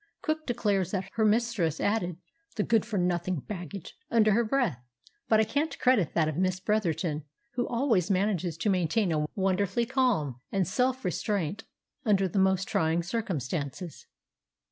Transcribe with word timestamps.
Cook 0.23 0.47
declares 0.47 0.89
that 0.89 1.07
her 1.13 1.23
mistress 1.23 1.79
added 1.79 2.17
"the 2.55 2.63
good 2.63 2.85
for 2.87 2.97
nothing 2.97 3.35
baggage" 3.41 3.95
under 4.09 4.31
her 4.31 4.43
breath; 4.43 4.79
but 5.29 5.39
I 5.39 5.43
can't 5.43 5.77
credit 5.77 6.15
that 6.15 6.27
of 6.27 6.37
Miss 6.37 6.59
Bretherton, 6.59 7.23
who 7.51 7.67
always 7.67 8.09
manages 8.09 8.57
to 8.57 8.69
maintain 8.71 9.11
a 9.11 9.27
wonderful 9.35 9.85
calm 9.85 10.41
and 10.51 10.67
self 10.67 11.05
restraint 11.05 11.65
under 12.03 12.27
the 12.27 12.39
most 12.39 12.67
trying 12.67 13.03
circumstances. 13.03 14.07